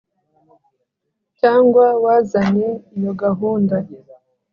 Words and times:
cyangwa 1.39 1.85
wazanye 2.03 2.69
iyo 2.97 3.13
gahunda 3.21 3.75